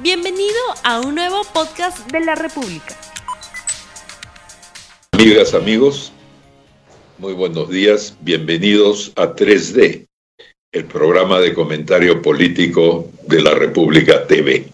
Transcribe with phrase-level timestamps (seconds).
[0.00, 2.96] Bienvenido a un nuevo podcast de la República.
[5.10, 6.12] Amigas, amigos,
[7.18, 8.16] muy buenos días.
[8.20, 10.06] Bienvenidos a 3D,
[10.70, 14.70] el programa de comentario político de la República TV.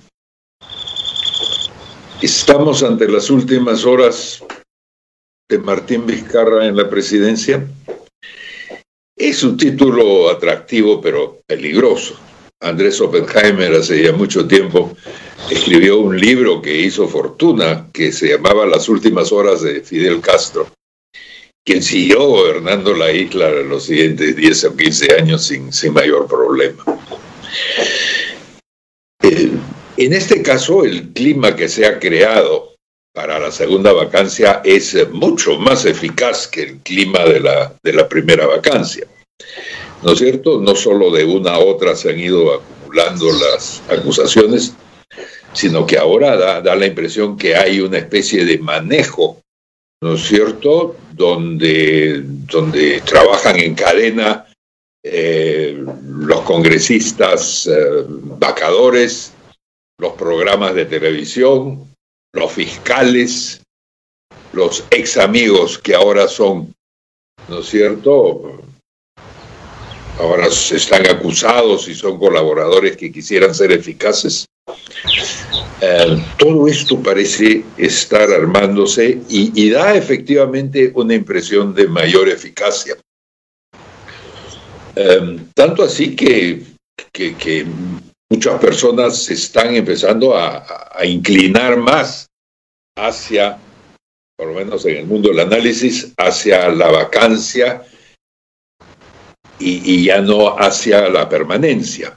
[2.20, 4.44] Estamos ante las últimas horas
[5.48, 7.66] de Martín Vizcarra en la presidencia.
[9.16, 12.18] Es un título atractivo pero peligroso.
[12.64, 14.96] Andrés Oppenheimer hace ya mucho tiempo
[15.50, 20.68] escribió un libro que hizo fortuna que se llamaba Las últimas horas de Fidel Castro,
[21.64, 26.82] quien siguió gobernando la isla los siguientes 10 o 15 años sin, sin mayor problema.
[29.22, 29.50] Eh,
[29.96, 32.74] en este caso, el clima que se ha creado
[33.12, 38.08] para la segunda vacancia es mucho más eficaz que el clima de la, de la
[38.08, 39.06] primera vacancia.
[40.04, 40.60] ¿No es cierto?
[40.60, 44.74] No solo de una a otra se han ido acumulando las acusaciones,
[45.52, 49.40] sino que ahora da, la impresión que hay una especie de manejo,
[50.02, 54.46] ¿no es cierto?, donde, donde trabajan en cadena
[55.02, 55.82] eh,
[56.18, 59.32] los congresistas eh, vacadores,
[59.98, 61.88] los programas de televisión,
[62.32, 63.62] los fiscales,
[64.52, 66.74] los ex amigos que ahora son,
[67.48, 68.60] ¿no es cierto?,
[70.18, 74.46] ahora están acusados y son colaboradores que quisieran ser eficaces.
[75.80, 82.96] Eh, todo esto parece estar armándose y, da efectivamente una impresión de mayor eficacia.
[84.96, 86.62] Eh, tanto así que,
[87.12, 87.66] que,
[88.30, 90.64] muchas personas están empezando a
[91.04, 92.26] inclinar más
[92.96, 93.58] hacia,
[94.36, 97.82] por lo menos en el mundo del análisis, hacia la vacancia
[99.64, 102.16] y, ya no hacia la permanencia,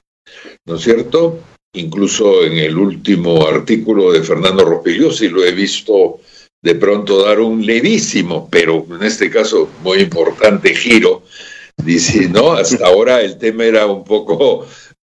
[0.66, 1.40] ¿no es cierto?
[1.74, 6.20] Incluso en el último artículo de Fernando Rospigliosi lo he visto
[6.62, 11.24] de pronto dar un levísimo, pero en este caso muy importante giro.
[11.78, 14.66] Dice, no, hasta ahora el tema era un poco,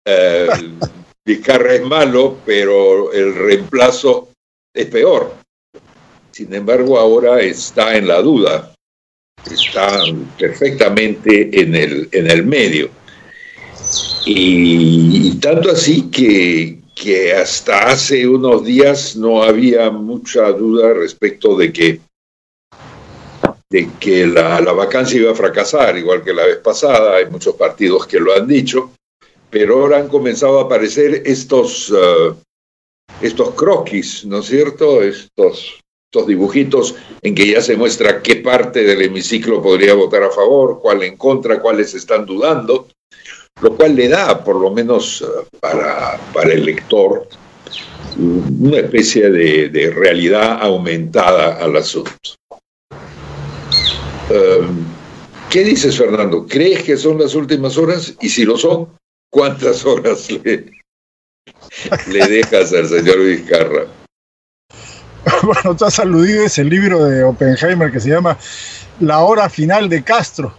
[0.06, 0.48] eh,
[1.26, 4.30] Vizcarra es malo, pero el reemplazo
[4.74, 5.34] es peor.
[6.32, 8.77] Sin embargo, ahora está en la duda
[9.52, 10.02] está
[10.38, 12.90] perfectamente en el, en el medio.
[14.26, 21.72] Y, tanto así que, que hasta hace unos días no había mucha duda respecto de
[21.72, 22.02] que,
[23.70, 27.56] de que la, la, vacancia iba a fracasar, igual que la vez pasada, hay muchos
[27.56, 28.92] partidos que lo han dicho,
[29.50, 32.36] pero ahora han comenzado a aparecer estos, uh,
[33.22, 35.02] estos croquis, ¿no es cierto?
[35.02, 35.80] Estos
[36.26, 41.04] dibujitos en que ya se muestra qué parte del hemiciclo podría votar a favor, cuál
[41.04, 42.88] en contra, cuáles están dudando,
[43.62, 45.26] lo cual le da, por lo menos eh,
[45.60, 47.28] para, para el lector,
[48.18, 52.12] una especie de, realidad aumentada al asunto.
[54.30, 54.86] Em,
[55.50, 56.46] ¿Qué dices, Fernando?
[56.48, 58.16] ¿Crees que son las últimas horas?
[58.20, 58.90] Y si lo son,
[59.32, 60.28] ¿cuántas horas
[62.08, 63.88] le dejas al señor Vizcarra?
[65.44, 68.38] bueno, tú has aludido ese libro de Oppenheimer que se llama
[69.00, 70.54] La hora final de Castro,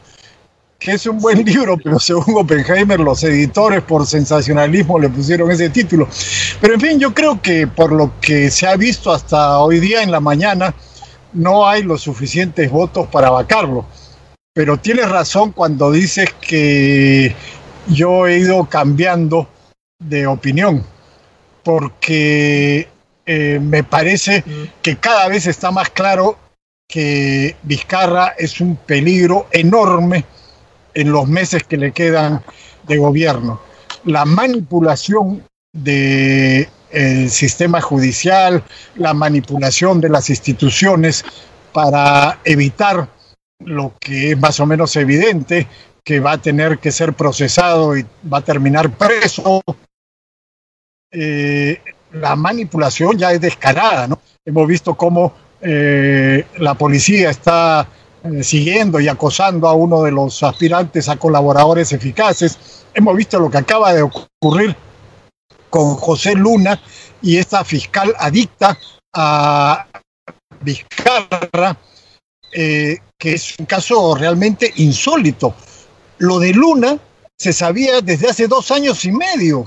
[0.78, 5.70] que es un buen libro, pero según Oppenheimer los editores por sensacionalismo le pusieron ese
[5.70, 6.08] título.
[6.60, 10.02] Pero en fin, yo creo que por lo que se ha visto hasta hoy día
[10.02, 10.74] en la mañana,
[11.32, 13.86] no hay los suficientes votos para vacarlo.
[14.54, 17.34] Pero tienes razón cuando dices que
[17.86, 19.48] yo he ido cambiando
[19.98, 20.84] de opinión,
[21.62, 22.88] porque
[23.30, 24.42] eh, me parece
[24.80, 26.38] que cada vez está más claro
[26.88, 30.24] que Vizcarra es un peligro enorme
[30.94, 32.42] en los meses que le quedan
[32.86, 33.60] de gobierno.
[34.04, 35.44] La manipulación
[35.74, 36.68] del
[37.28, 41.22] sistema judicial, la manipulación de las instituciones
[41.74, 43.10] para evitar
[43.58, 45.68] lo que es más o menos evidente,
[46.02, 49.60] que va a tener que ser procesado y va a terminar preso.
[51.10, 51.78] Eh,
[52.12, 54.20] la manipulación ya es descarada, ¿no?
[54.44, 57.88] Hemos visto cómo eh, la policía está
[58.24, 62.84] eh, siguiendo y acosando a uno de los aspirantes a colaboradores eficaces.
[62.94, 64.74] Hemos visto lo que acaba de ocurrir
[65.70, 66.80] con José Luna
[67.20, 68.78] y esta fiscal adicta
[69.14, 69.86] a
[70.60, 71.76] Vizcarra,
[72.52, 75.54] eh, que es un caso realmente insólito.
[76.18, 76.98] Lo de Luna
[77.36, 79.64] se sabía desde hace dos años y medio.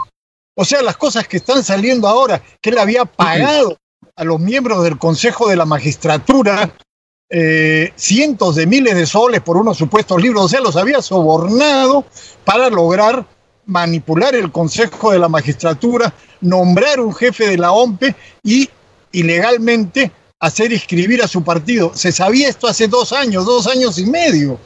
[0.55, 3.77] O sea, las cosas que están saliendo ahora, que él había pagado
[4.15, 6.73] a los miembros del Consejo de la Magistratura
[7.33, 12.03] eh, cientos de miles de soles por unos supuestos libros, o sea, los había sobornado
[12.43, 13.25] para lograr
[13.67, 18.69] manipular el Consejo de la Magistratura, nombrar un jefe de la OMPE y
[19.13, 20.11] ilegalmente
[20.41, 21.93] hacer inscribir a su partido.
[21.95, 24.59] Se sabía esto hace dos años, dos años y medio.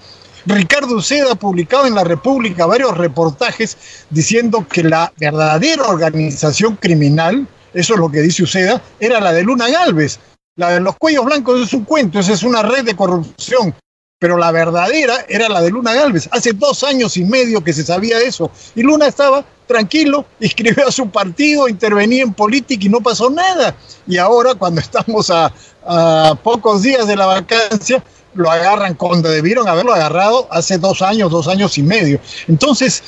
[0.46, 3.78] Ricardo Uceda ha publicado en la República varios reportajes
[4.12, 9.44] diciendo que la verdadera organización criminal, eso es lo que dice Uceda, era la de
[9.44, 10.20] Luna Galvez.
[10.58, 13.76] La de los cuellos blancos es un cuento, esa es una red de corrupción.
[14.20, 16.30] Pero la verdadera era la de Luna Galvez.
[16.32, 18.50] Hace dos años y medio que se sabía eso.
[18.74, 23.76] Y Luna estaba tranquilo, inscribió a su partido, intervenía en política y no pasó nada.
[24.08, 25.52] Y ahora, cuando estamos a,
[25.86, 28.02] a pocos días de la vacancia,
[28.36, 32.20] lo agarran cuando debieron haberlo agarrado hace dos años, dos años y medio.
[32.48, 33.04] Entonces,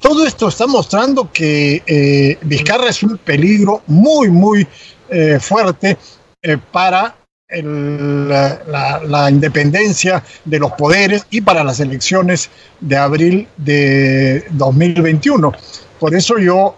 [0.00, 4.66] todo esto está mostrando que eh, Vizcarra es un peligro muy, muy
[5.08, 5.96] eh, fuerte
[6.42, 7.16] eh, para
[7.48, 12.50] el, la, la, independencia de los poderes y para las elecciones
[12.80, 15.52] de abril de 2021.
[15.98, 16.76] Por eso yo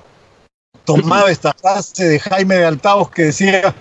[0.85, 3.75] tomaba esta frase de Jaime de Altaos que decía,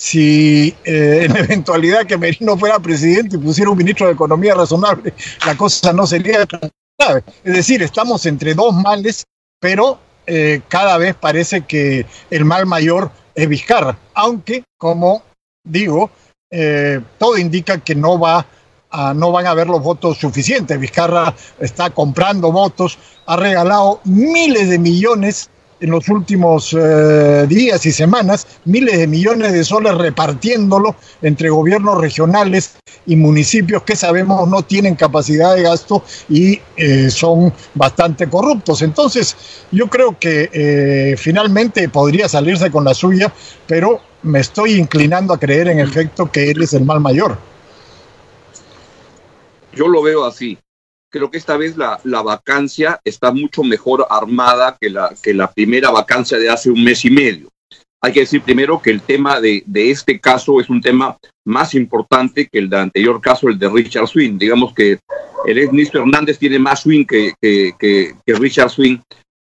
[0.00, 5.12] si eh, en eventualidad que Merino fuera presidente y pusiera un ministro de Economía razonable,
[5.44, 7.22] la cosa no sería tan grave.
[7.44, 9.26] Es decir, estamos entre dos males,
[9.60, 15.22] pero eh, cada vez parece que el mal mayor es Vizcarra, aunque, como
[15.64, 16.10] digo,
[16.50, 18.46] eh, todo indica que no va
[18.90, 20.80] a, no van a haber los votos suficientes.
[20.80, 25.50] Vizcarra está comprando votos, ha regalado miles de millones
[25.80, 32.00] en los últimos eh, días y semanas miles de millones de soles repartiéndolo entre gobiernos
[32.00, 38.82] regionales y municipios que sabemos no tienen capacidad de gasto y eh, son bastante corruptos.
[38.82, 39.36] Entonces,
[39.70, 43.32] yo creo que eh, finalmente podría salirse con la suya,
[43.66, 47.38] pero me estoy inclinando a creer en efecto que él es el mal mayor.
[49.72, 50.58] Yo lo veo así
[51.10, 55.52] creo que esta vez la, la, vacancia está mucho mejor armada que la, que la
[55.52, 57.48] primera vacancia de hace un mes y medio.
[58.02, 61.74] Hay que decir primero que el tema de, de este caso es un tema más
[61.74, 64.38] importante que el del anterior caso, el de Richard Swing.
[64.38, 64.98] Digamos que
[65.46, 68.98] el ex Hernández tiene más swing que, que, que, que Richard Swing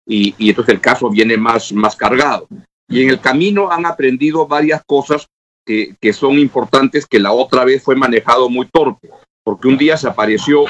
[0.08, 2.48] y, y, entonces el caso viene más, más cargado.
[2.88, 5.28] Y en el camino han aprendido varias cosas
[5.66, 9.10] que, que son importantes que la otra vez fue manejado muy torpe
[9.46, 10.66] porque un día se apareció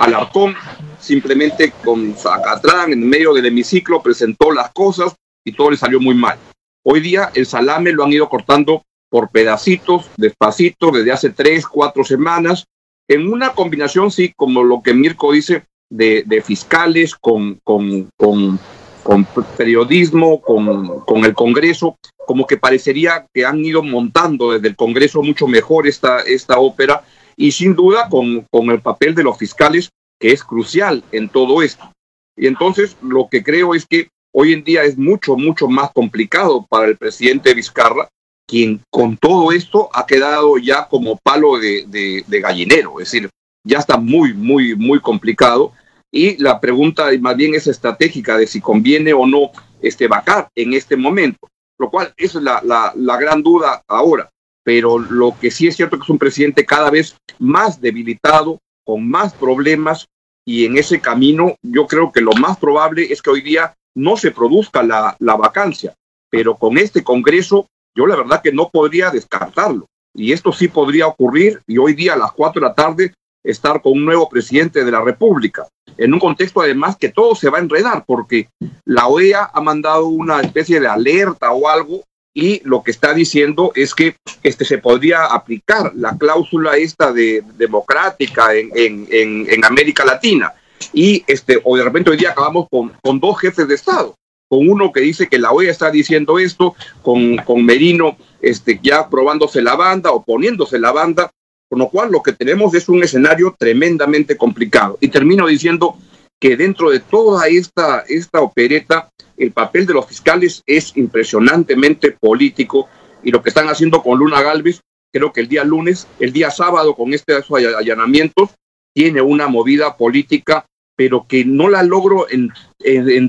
[0.00, 0.54] Alarcón
[0.98, 5.14] simplemente con Zacatrán en medio del hemiciclo, presentó las cosas
[5.44, 6.36] y todo le salió muy mal.
[6.84, 12.02] Hoy día el salame lo han ido cortando por pedacitos, despacito, desde hace tres, cuatro
[12.02, 12.64] semanas,
[13.08, 18.58] en una combinación, sí, como lo que Mirko dice, de, fiscales con, con, con,
[19.04, 19.24] con
[19.56, 21.96] periodismo, con, con, el Congreso,
[22.26, 27.04] como que parecería que han ido montando desde el Congreso mucho mejor esta, esta ópera
[27.36, 31.62] y sin duda con, con el papel de los fiscales, que es crucial en todo
[31.62, 31.92] esto.
[32.36, 36.66] Y entonces lo que creo es que hoy en día es mucho, mucho más complicado
[36.68, 38.08] para el presidente Vizcarra,
[38.46, 41.84] quien con todo esto ha quedado ya como palo de,
[42.26, 43.28] de, gallinero, es decir,
[43.64, 45.72] ya está muy, muy, muy complicado.
[46.12, 49.50] Y la pregunta más bien es estratégica de si conviene o no
[49.82, 51.48] este vacar en este momento,
[51.78, 54.30] lo cual es la, la gran duda ahora
[54.66, 59.08] pero lo que sí es cierto que es un presidente cada vez más debilitado, con
[59.08, 60.08] más problemas,
[60.44, 64.16] y en ese camino yo creo que lo más probable es que hoy día no
[64.16, 65.94] se produzca la, la vacancia,
[66.28, 69.86] pero con este Congreso yo la verdad que no podría descartarlo.
[70.12, 73.80] Y esto sí podría ocurrir y hoy día a las cuatro de la tarde estar
[73.80, 77.58] con un nuevo presidente de la República, en un contexto además que todo se va
[77.58, 78.48] a enredar, porque
[78.84, 82.02] la OEA ha mandado una especie de alerta o algo
[82.36, 87.42] y lo que está diciendo es que este, se podría aplicar la cláusula esta de
[87.56, 90.52] democrática en, en, en, América Latina.
[90.92, 94.14] Y este, o de repente hoy día acabamos con, con, dos jefes de Estado,
[94.50, 99.08] con uno que dice que la OEA está diciendo esto, con, con Merino este, ya
[99.08, 101.30] probándose la banda o poniéndose la banda,
[101.70, 104.98] con lo cual lo que tenemos es un escenario tremendamente complicado.
[105.00, 105.96] Y termino diciendo
[106.40, 112.88] que dentro de toda esta, esta opereta, el papel de los fiscales es impresionantemente político
[113.22, 114.80] y lo que están haciendo con Luna Galvez,
[115.12, 118.50] creo que el día lunes, el día sábado con estos allanamientos,
[118.94, 122.52] tiene una movida política, pero que no la logro en,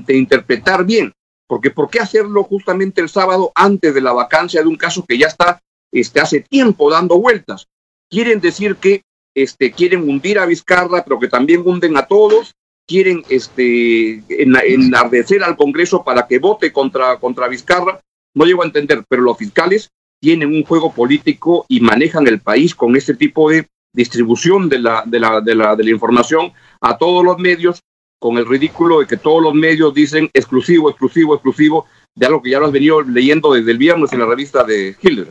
[0.08, 1.12] interpretar bien.
[1.46, 5.16] Porque ¿por qué hacerlo justamente el sábado antes de la vacancia de un caso que
[5.16, 5.60] ya está
[5.92, 7.66] este, hace tiempo dando vueltas?
[8.10, 9.02] Quieren decir que
[9.34, 12.54] este, quieren hundir a Vizcarra, pero que también hunden a todos,
[12.88, 18.00] quieren este, enardecer al Congreso para que vote contra, contra Vizcarra.
[18.34, 19.90] No llego a entender, pero los fiscales
[20.20, 25.02] tienen un juego político y manejan el país con este tipo de distribución de la,
[25.06, 27.80] de la, de la, de la información a todos los medios
[28.18, 32.50] con el ridículo de que todos los medios dicen exclusivo, exclusivo, exclusivo, de algo que
[32.50, 35.28] ya lo has venido leyendo desde el viernes en la revista de Hilder.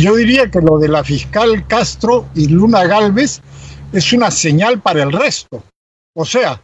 [0.00, 3.42] Yo diría que lo de la fiscal Castro y Luna Galvez
[3.92, 5.62] es una señal para el resto.
[6.14, 6.62] O sea,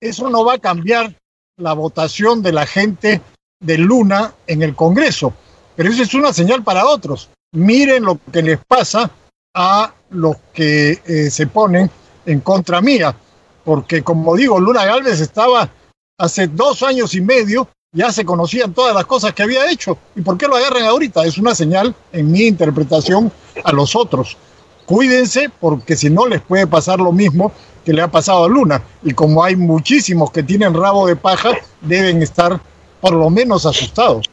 [0.00, 1.14] eso no va a cambiar
[1.56, 3.22] la votación de la gente
[3.58, 5.32] de Luna en el Congreso,
[5.74, 7.30] pero eso es una señal para otros.
[7.52, 9.10] Miren lo que les pasa
[9.54, 11.90] a los que eh, se ponen
[12.26, 13.16] en contra mía,
[13.64, 15.70] porque como digo, Luna Galvez estaba
[16.18, 19.96] hace dos años y medio, ya se conocían todas las cosas que había hecho.
[20.14, 21.24] ¿Y por qué lo agarran ahorita?
[21.24, 23.32] Es una señal, en mi interpretación,
[23.64, 24.36] a los otros.
[24.84, 27.52] Cuídense porque si no les puede pasar lo mismo
[27.86, 28.82] que le ha pasado a Luna.
[29.04, 32.60] Y como hay muchísimos que tienen rabo de paja, deben estar
[33.00, 34.26] por lo menos asustados.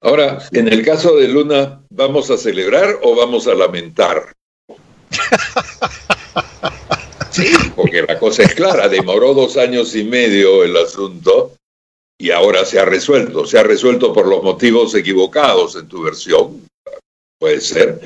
[0.00, 4.32] Ahora, en el caso de Luna, ¿vamos a celebrar o vamos a lamentar?
[7.30, 11.50] Sí, porque la cosa es clara, demoró dos años y medio el asunto
[12.16, 13.44] y ahora se ha resuelto.
[13.44, 16.64] Se ha resuelto por los motivos equivocados en tu versión,
[17.44, 18.00] puede ser.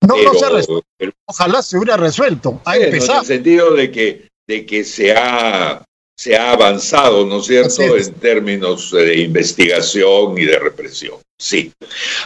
[0.00, 0.86] No, no se ha resuelto.
[1.26, 2.62] Ojalá se hubiera resuelto.
[2.64, 3.18] Ha empezado.
[3.18, 5.84] En el sentido de que, de que se ha
[6.16, 11.18] se ha avanzado, ¿no es cierto?, en términos de investigación y de represión.
[11.38, 11.70] Sí.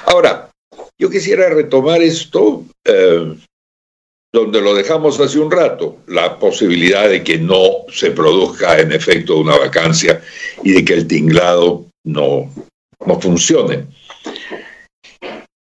[0.06, 0.50] Ahora,
[0.98, 3.34] yo quisiera retomar esto eh,
[4.32, 9.36] donde lo dejamos hace un rato, la posibilidad de que no se produzca en efecto
[9.36, 10.22] una vacancia
[10.62, 12.50] y de que el tinglado no,
[13.04, 13.84] no funcione.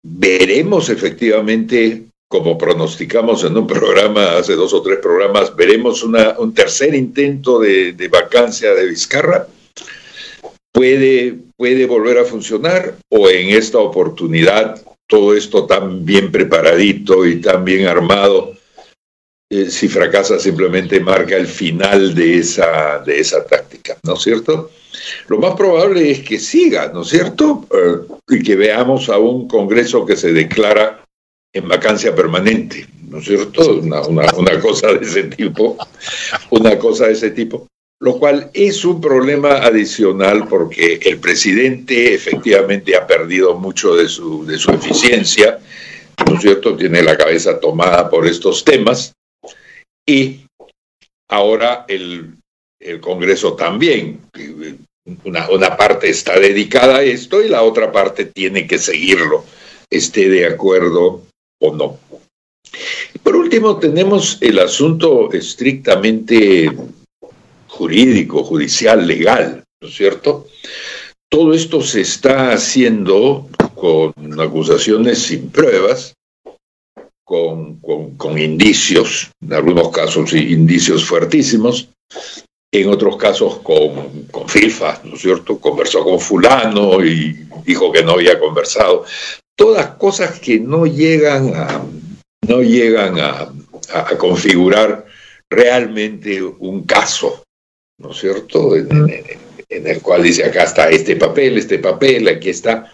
[0.02, 6.94] Veremos efectivamente como pronosticamos en un programa, hace dos o tres programas, veremos un tercer
[6.94, 9.48] intento de, vacancia de Vizcarra.
[10.72, 17.40] Puede, puede volver a funcionar o en esta oportunidad todo esto tan bien preparadito y
[17.40, 18.56] tan bien armado,
[19.50, 23.44] eh, si fracasa simplemente marca el final de esa, de esa
[24.02, 24.70] ¿no es cierto?
[25.28, 27.66] Lo más probable es que siga, ¿no es cierto?
[27.72, 31.04] Eh, y que veamos a un Congreso que se declara
[31.52, 33.74] en vacancia permanente, ¿no es cierto?
[33.74, 35.76] Una, una, cosa de ese tipo,
[36.50, 37.66] una cosa de ese tipo,
[38.00, 44.46] lo cual es un problema adicional porque el presidente efectivamente ha perdido mucho de su,
[44.46, 45.58] de su eficiencia,
[46.26, 46.76] ¿no es cierto?
[46.76, 49.12] Tiene la cabeza tomada por estos temas
[50.06, 50.46] y
[51.28, 52.39] ahora el,
[52.80, 54.20] el Congreso también.
[55.24, 59.44] Una, parte está dedicada a esto y la otra parte tiene que seguirlo,
[59.90, 61.22] esté de acuerdo
[61.60, 61.98] o no.
[63.22, 66.70] Por último, tenemos el asunto estrictamente
[67.66, 70.46] jurídico, judicial, legal, ¿no es cierto?
[71.28, 76.14] Todo esto se está haciendo con acusaciones sin pruebas,
[77.24, 77.76] con,
[78.16, 81.88] con, indicios, en algunos casos indicios fuertísimos,
[82.72, 84.46] en otros casos con, con
[85.04, 85.58] ¿no es cierto?
[85.58, 89.04] Conversó con fulano y dijo que no había conversado
[89.60, 91.84] todas cosas que no llegan a,
[92.48, 93.52] no llegan a,
[94.16, 95.04] configurar
[95.50, 97.42] realmente un caso,
[97.98, 98.74] ¿no es cierto?
[98.74, 99.26] En,
[99.68, 102.90] el cual dice, acá está este papel, este papel, aquí está.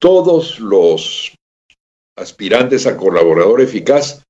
[0.00, 1.34] Todos los
[2.16, 4.22] aspirantes a colaborador eficaz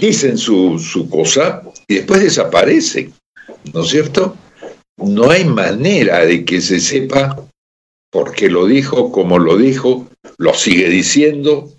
[0.00, 3.12] dicen su, su cosa y después desaparecen,
[3.72, 4.36] ¿no es cierto?
[4.96, 7.46] No hay manera de que se sepa
[8.10, 10.06] por qué lo dijo, cómo lo dijo,
[10.38, 11.72] lo sigue diciendo,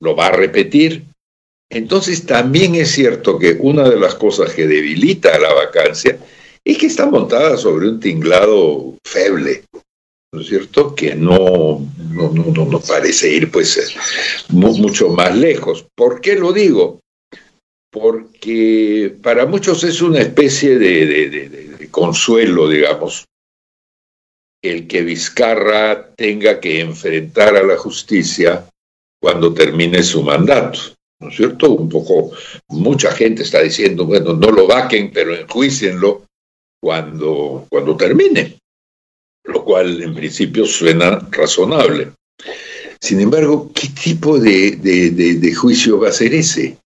[0.00, 1.04] lo va a repetir.
[1.70, 6.18] Entonces también es cierto que una de las cosas que debilita la vacancia
[6.64, 9.64] es que está montada sobre un tinglado feble,
[10.32, 10.94] ¿no es cierto?
[10.94, 13.94] Que no, no, no, no parece ir pues
[14.48, 15.86] mucho más lejos.
[15.96, 17.00] ¿Por qué lo digo?
[17.90, 23.24] Porque para muchos es una especie de, de consuelo, digamos,
[24.62, 28.66] el que Vizcarra tenga que enfrentar a la justicia
[29.20, 30.78] cuando termine su mandato.
[31.20, 31.72] ¿No es cierto?
[31.72, 32.32] Un poco,
[32.68, 36.24] mucha gente está diciendo, bueno, no lo vaquen, pero enjuicienlo
[36.80, 38.58] cuando, cuando termine,
[39.44, 42.12] lo cual en principio suena razonable.
[42.98, 46.78] Sin embargo, ¿qué tipo de, de juicio va a ser ese?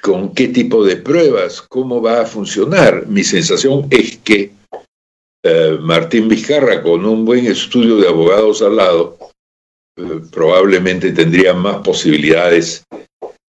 [0.00, 1.62] ¿Con qué tipo de pruebas?
[1.62, 3.06] ¿Cómo va a funcionar?
[3.06, 4.52] Mi sensación es que
[5.42, 9.16] eh, Martín Vizcarra con un buen estudio de abogados al lado,
[9.96, 12.84] eh, probablemente tendría más posibilidades,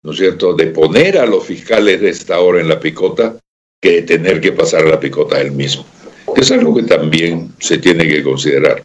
[0.04, 3.38] ¿no es cierto?, de poner a los fiscales de esta hora en la picota
[3.82, 5.86] que de tener que pasar la picota él mismo.
[6.36, 8.84] Es algo que también se tiene que considerar,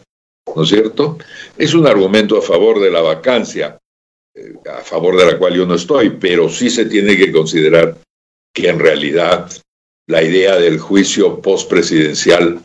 [0.55, 1.19] ¿no es cierto?
[1.57, 3.79] Es un argumento a favor de la vacancia,
[4.71, 7.97] a favor de la cual yo no estoy, pero sí se tiene que considerar
[8.54, 9.50] que en realidad
[10.09, 12.61] la idea del juicio postpresidencial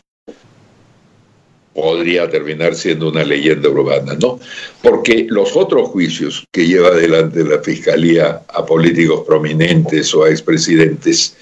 [1.74, 4.38] podría terminar siendo una leyenda urbana, ¿no?
[4.80, 11.36] Porque los otros juicios que lleva adelante la Fiscalía a políticos prominentes o a expresidentes,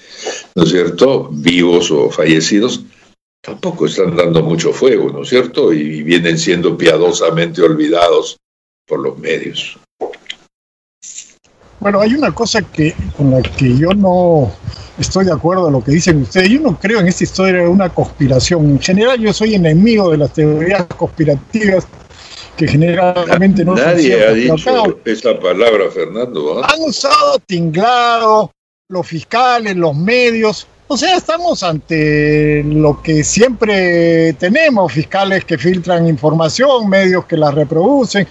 [0.55, 2.83] ¿no es cierto?, vivos o fallecidos,
[3.41, 5.71] tampoco están dando mucho fuego, ¿no es cierto?
[5.71, 8.37] Y vienen siendo piadosamente olvidados
[8.87, 9.77] por los medios.
[11.83, 14.49] Bueno, hay una cosa que con la que yo no
[14.97, 16.47] estoy de acuerdo en lo que dicen ustedes.
[16.47, 18.69] Yo no creo en esta historia de una conspiración.
[18.69, 21.85] En general, yo soy enemigo de las teorías conspirativas
[22.55, 26.63] que generalmente no Nadie ha dicho esa palabra, Fernando.
[26.63, 26.69] ¿ah?
[26.73, 28.49] Han usado tinglado,
[28.87, 30.65] los fiscales, los medios.
[30.87, 37.51] O sea, estamos ante lo que siempre tenemos, fiscales que filtran información, medios que la
[37.51, 38.25] reproducen.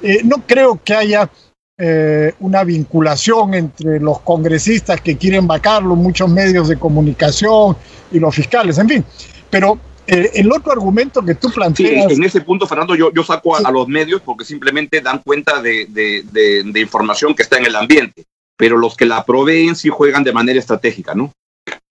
[0.00, 1.28] Eh, no creo que haya
[1.76, 7.76] eh, una vinculación entre los congresistas que quieren vacarlo, muchos medios de comunicación
[8.12, 9.04] y los fiscales, en fin.
[9.50, 12.12] Pero eh, el otro argumento que tú planteas...
[12.12, 15.86] en ese punto, Fernando, yo, yo saco a, los medios porque simplemente dan cuenta de,
[15.90, 18.24] de, información que está en el ambiente,
[18.56, 21.32] pero los que la proveen sí juegan de manera estratégica, ¿no?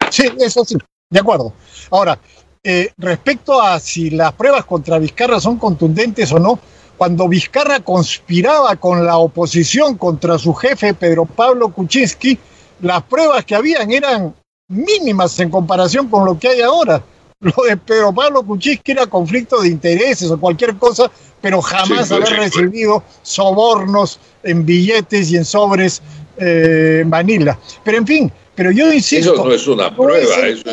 [0.10, 0.78] Sí, eso sí,
[1.10, 1.54] de acuerdo.
[1.90, 2.20] Ahora,
[2.64, 6.60] eh, respecto a si las pruebas contra Vizcarra son contundentes o no,
[6.98, 12.38] cuando Vizcarra conspiraba con la oposición contra su jefe Pedro Pablo Kuczynski,
[12.82, 14.34] las pruebas que habían eran
[14.68, 17.04] mínimas en comparación con lo que hay ahora.
[17.40, 22.30] Lo de Pedro Pablo Kuczynski era conflicto de intereses o cualquier cosa, pero jamás haber
[22.30, 26.02] recibido sobornos en billetes y en sobres
[26.38, 27.60] eh, Manila.
[27.84, 29.34] Pero en fin, pero yo insisto.
[29.34, 30.70] Eso no es una prueba, eso,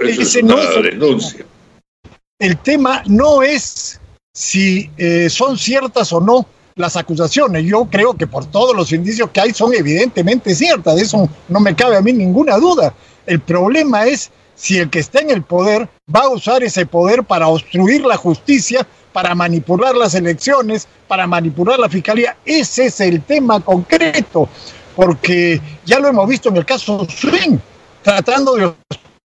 [0.00, 1.44] es una denuncia.
[2.38, 3.98] El tema no es
[4.36, 7.64] si eh, son ciertas o no las acusaciones.
[7.64, 11.58] Yo creo que por todos los indicios que hay son evidentemente ciertas, de eso no
[11.58, 12.92] me cabe a mí ninguna duda.
[13.24, 17.24] El problema es si el que está en el poder va a usar ese poder
[17.24, 22.36] para obstruir la justicia, para manipular las elecciones, para manipular la fiscalía.
[22.44, 24.50] Ese es el tema concreto,
[24.94, 27.56] porque ya lo hemos visto en el caso Swing,
[28.02, 28.74] tratando de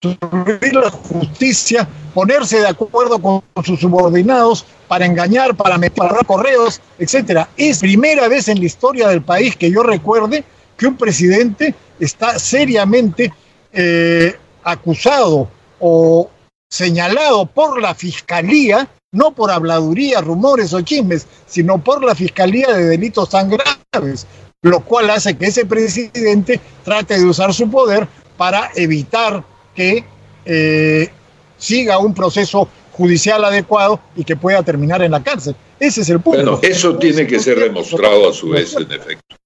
[0.01, 7.49] obstruir la justicia, ponerse de acuerdo con sus subordinados para engañar, para meter correos, etcétera.
[7.57, 10.43] Es primera vez en la historia del país que yo recuerde
[10.77, 13.33] que un presidente está seriamente
[13.73, 16.29] eh, acusado o
[16.69, 22.85] señalado por la fiscalía, no por habladuría, rumores o chismes, sino por la fiscalía de
[22.85, 24.27] delitos tan graves,
[24.61, 28.07] lo cual hace que ese presidente trate de usar su poder
[28.37, 29.43] para evitar
[29.79, 30.03] que
[30.43, 31.09] eh,
[31.57, 35.55] siga un proceso judicial adecuado y que pueda terminar en la cárcel.
[35.79, 36.41] Ese es el punto.
[36.41, 39.37] Bueno, eso tiene que ser demostrado a su vez, en efecto.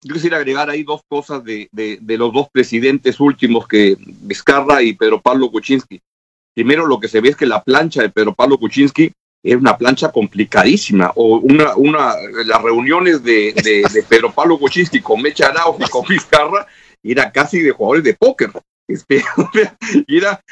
[0.00, 1.68] Yo quisiera agregar ahí dos cosas de,
[2.06, 6.00] los dos presidentes últimos, que Vizcarra y Pedro Pablo Kuczynski.
[6.54, 9.10] Primero, lo que se ve es que la plancha de Pedro Pablo Kuczynski
[9.42, 11.10] es una plancha complicadísima.
[11.16, 12.14] O una, una,
[12.46, 16.68] las reuniones de, de, Pedro Pablo Kuczynski con Mecha Arauz y con Vizcarra
[17.10, 18.50] era casi de jugadores de póker.
[18.88, 19.24] Este,
[20.08, 20.42] y era,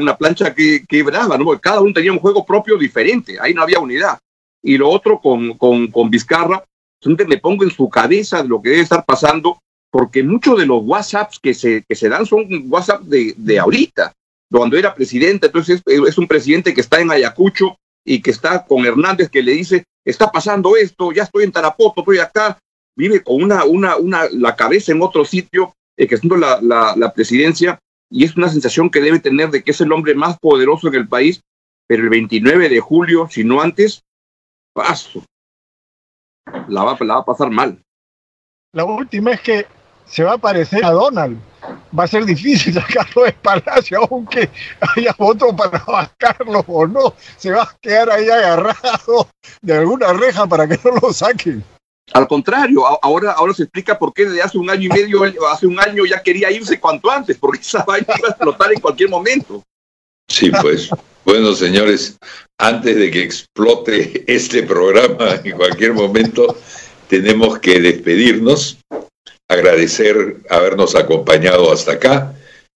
[0.00, 1.60] una plancha que, quebraba, ¿no?
[1.60, 4.18] cada uno tenía un juego propio diferente, ahí no había unidad.
[4.62, 6.64] Y lo otro con, con, con Vizcarra,
[7.04, 9.60] me pongo en su cabeza lo que debe estar pasando,
[9.90, 14.12] porque muchos de los WhatsApps que se, que se dan son WhatsApp de, de ahorita,
[14.50, 18.86] cuando era presidente, entonces es, un presidente que está en Ayacucho y que está con
[18.86, 22.58] Hernández que le dice, está pasando esto, ya estoy en Tarapoto, estoy acá,
[22.96, 27.78] vive con una, una, una, la cabeza en otro sitio ejerciendo la, la, la presidencia
[28.12, 30.94] y es una sensación que debe tener de que es el hombre más poderoso en
[30.96, 31.40] el país,
[31.86, 34.02] pero el 29 de julio, si no antes,
[34.74, 35.24] paso.
[36.68, 37.82] La va, a pasar mal.
[38.74, 39.66] La última es que
[40.04, 41.40] se va a parecer a Donald.
[41.98, 44.50] Va a ser difícil sacarlo de Palacio, aunque
[44.94, 47.14] haya voto para bajarlo o no.
[47.38, 49.28] Se va a quedar ahí agarrado
[49.62, 51.64] de alguna reja para que no lo saquen.
[52.12, 55.66] Al contrario, ahora, ahora se explica por qué desde hace un año y medio, hace
[55.66, 59.08] un año ya quería irse cuanto antes, porque esa vaina iba a explotar en cualquier
[59.08, 59.62] momento.
[60.28, 60.90] Sí, pues.
[61.24, 62.18] Bueno, señores,
[62.58, 66.58] antes de que explote este programa en cualquier momento,
[67.08, 68.78] tenemos que despedirnos,
[69.48, 72.34] agradecer habernos acompañado hasta acá,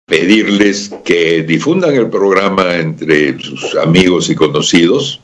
[0.05, 5.21] pedirles que difundan el programa entre sus amigos y conocidos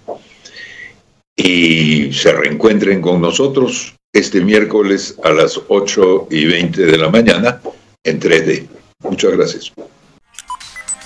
[1.39, 7.61] y se reencuentren con nosotros este miércoles a las 8 y 20 de la mañana
[8.03, 8.67] en 3D.
[9.03, 9.71] Muchas gracias.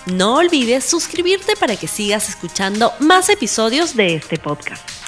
[0.08, 5.03] No olvides suscribirte para que sigas escuchando más episodios de este podcast.